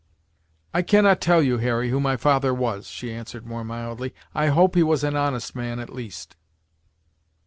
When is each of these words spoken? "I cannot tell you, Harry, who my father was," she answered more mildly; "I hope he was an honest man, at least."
"I 0.73 0.81
cannot 0.81 1.21
tell 1.21 1.43
you, 1.43 1.59
Harry, 1.59 1.91
who 1.91 1.99
my 1.99 2.17
father 2.17 2.55
was," 2.55 2.87
she 2.87 3.13
answered 3.13 3.45
more 3.45 3.63
mildly; 3.63 4.15
"I 4.33 4.47
hope 4.47 4.73
he 4.73 4.81
was 4.81 5.03
an 5.03 5.15
honest 5.15 5.55
man, 5.55 5.79
at 5.79 5.93
least." 5.93 6.35